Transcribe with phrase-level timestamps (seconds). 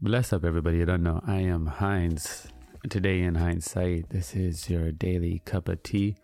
[0.00, 0.80] Bless up, everybody.
[0.80, 1.20] I don't know.
[1.26, 2.46] I am Heinz.
[2.88, 6.14] Today in hindsight, this is your daily cup of tea.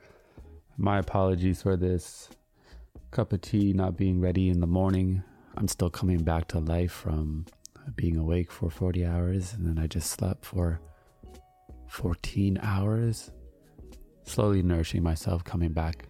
[0.77, 2.31] My apologies for this
[3.11, 5.25] cup of tea not being ready in the morning.
[5.57, 7.47] I'm still coming back to life from
[7.97, 10.81] being awake for 40 hours, and then I just slept for
[11.89, 13.33] 14 hours,
[14.23, 16.07] slowly nourishing myself, coming back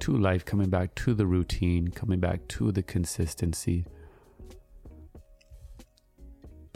[0.00, 3.84] to life, coming back to the routine, coming back to the consistency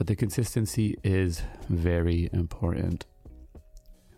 [0.02, 3.06] but the consistency is very important.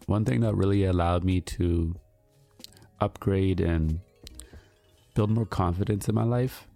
[0.06, 1.94] One thing that really allowed me to
[3.02, 4.00] upgrade and
[5.14, 6.66] build more confidence in my life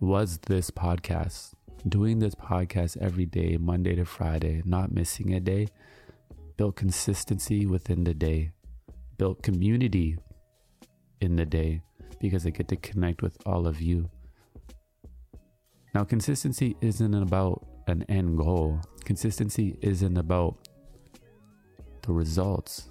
[0.00, 1.54] was this podcast.
[1.88, 5.68] Doing this podcast every day, Monday to Friday, not missing a day,
[6.56, 8.50] built consistency within the day,
[9.18, 10.16] built community
[11.20, 11.80] in the day
[12.20, 14.10] because I get to connect with all of you.
[15.94, 18.80] Now, consistency isn't about an end goal.
[19.04, 20.56] Consistency isn't about
[22.02, 22.90] the results.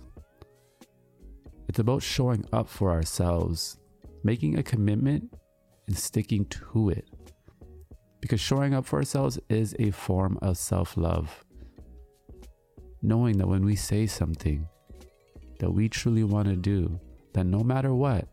[1.69, 3.77] It's about showing up for ourselves,
[4.23, 5.31] making a commitment
[5.88, 7.08] and sticking to it.
[8.21, 11.45] Because showing up for ourselves is a form of self love.
[13.02, 14.67] Knowing that when we say something
[15.59, 16.99] that we truly want to do,
[17.33, 18.27] that no matter what,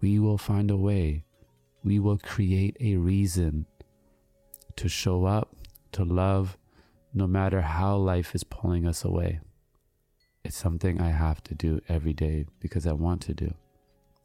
[0.00, 1.24] we will find a way,
[1.82, 3.66] we will create a reason
[4.76, 5.56] to show up
[6.04, 6.56] to love
[7.12, 9.40] no matter how life is pulling us away.
[10.44, 13.52] It's something I have to do every day because I want to do.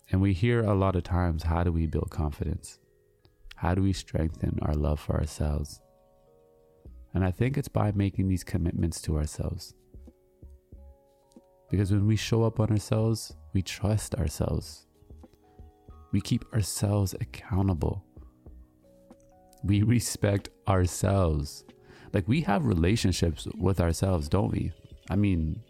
[0.09, 2.80] And we hear a lot of times how do we build confidence?
[3.56, 5.82] How do we strengthen our love for ourselves?
[7.14, 9.73] And I think it's by making these commitments to ourselves.
[11.70, 14.86] Because when we show up on ourselves, we trust ourselves.
[16.14, 18.06] We keep ourselves accountable
[19.66, 21.63] we respect ourselves.
[22.13, 24.71] Like we have relationships with ourselves, don't we?
[25.09, 25.61] I mean,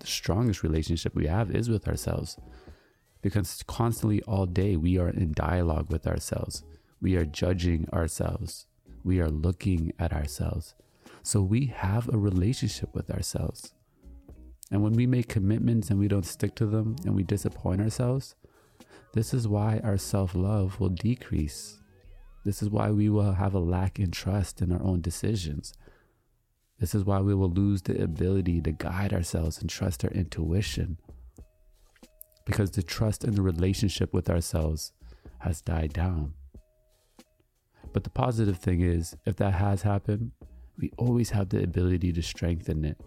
[0.00, 2.36] the strongest relationship we have is with ourselves.
[3.22, 6.62] Because constantly all day we are in dialogue with ourselves.
[7.00, 8.66] We are judging ourselves.
[9.02, 10.74] We are looking at ourselves.
[11.22, 13.72] So we have a relationship with ourselves.
[14.70, 18.34] And when we make commitments and we don't stick to them and we disappoint ourselves,
[19.12, 21.78] this is why our self love will decrease.
[22.44, 25.72] This is why we will have a lack in trust in our own decisions.
[26.78, 30.98] This is why we will lose the ability to guide ourselves and trust our intuition.
[32.44, 34.92] Because the trust in the relationship with ourselves
[35.38, 36.34] has died down.
[37.94, 40.32] But the positive thing is, if that has happened,
[40.76, 43.00] we always have the ability to strengthen it.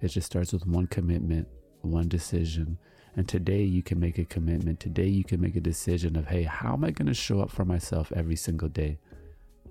[0.00, 1.48] It just starts with one commitment,
[1.82, 2.78] one decision,
[3.16, 4.80] and today you can make a commitment.
[4.80, 7.50] Today you can make a decision of, hey, how am I going to show up
[7.50, 8.98] for myself every single day?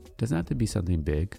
[0.06, 1.38] It doesn't have to be something big,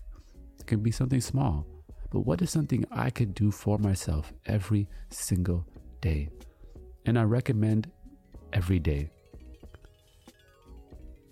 [0.58, 1.66] it can be something small.
[2.10, 5.66] But what is something I could do for myself every single
[6.00, 6.28] day?
[7.06, 7.90] And I recommend
[8.52, 9.10] every day.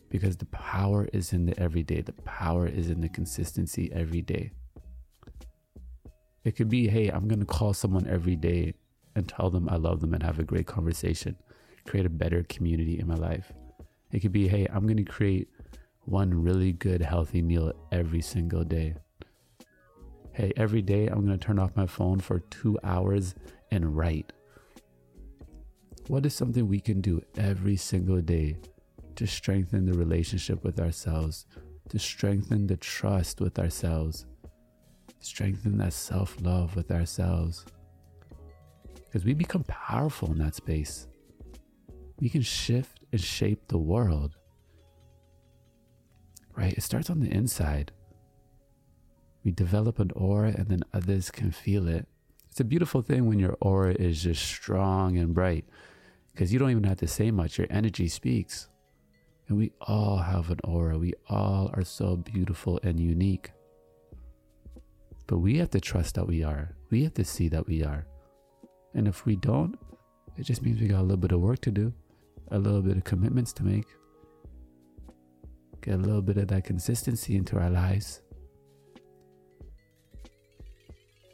[0.09, 4.51] Because the power is in the everyday, the power is in the consistency every day.
[6.45, 8.75] It could be, hey, I'm going to call someone every day
[9.15, 11.37] and tell them I love them and have a great conversation,
[11.87, 13.53] create a better community in my life.
[14.11, 15.49] It could be, hey, I'm going to create
[16.05, 18.95] one really good, healthy meal every single day.
[20.33, 23.35] Hey, every day I'm going to turn off my phone for two hours
[23.71, 24.33] and write.
[26.09, 28.57] What is something we can do every single day
[29.17, 31.47] to strengthen the relationship with ourselves,
[31.91, 34.27] to strengthen the trust with ourselves,
[35.21, 37.65] strengthen that self love with ourselves?
[39.13, 41.07] Because we become powerful in that space.
[42.19, 44.37] We can shift and shape the world.
[46.57, 46.73] Right?
[46.73, 47.93] It starts on the inside.
[49.45, 52.07] We develop an aura and then others can feel it.
[52.51, 55.67] It's a beautiful thing when your aura is just strong and bright
[56.33, 57.59] because you don't even have to say much.
[57.59, 58.69] Your energy speaks.
[59.47, 60.97] And we all have an aura.
[60.97, 63.51] We all are so beautiful and unique.
[65.27, 66.75] But we have to trust that we are.
[66.89, 68.07] We have to see that we are.
[68.95, 69.79] And if we don't,
[70.37, 71.93] it just means we got a little bit of work to do,
[72.51, 73.87] a little bit of commitments to make,
[75.83, 78.23] get a little bit of that consistency into our lives.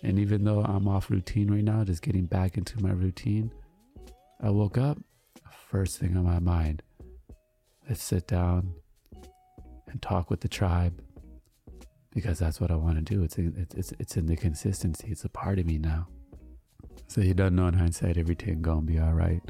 [0.03, 3.53] And even though I'm off routine right now, just getting back into my routine,
[4.41, 4.99] I woke up,
[5.69, 6.83] first thing on my mind,
[7.89, 8.75] let's sit down
[9.89, 11.01] and talk with the tribe
[12.15, 13.23] because that's what I want to do.
[13.23, 16.09] It's, it's, it's in the consistency, it's a part of me now.
[17.09, 19.43] So you don't know in hindsight everything gonna be all right.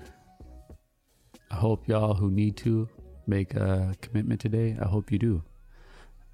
[1.50, 2.88] I hope y'all who need to
[3.26, 5.42] make a commitment today, I hope you do.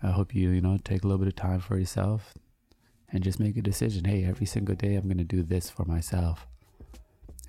[0.02, 2.34] I hope you, you know, take a little bit of time for yourself
[3.10, 4.04] and just make a decision.
[4.04, 6.46] Hey, every single day I'm to do this for myself.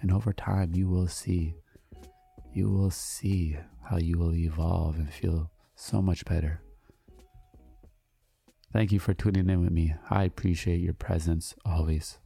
[0.02, 1.56] And over time, you will see,
[2.54, 6.62] you will see how you will evolve and feel so much better.
[8.72, 9.96] Thank you for tuning in with me.
[10.10, 12.20] I appreciate your presence always.